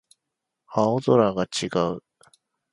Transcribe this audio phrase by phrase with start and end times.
[0.65, 2.03] 青空が違う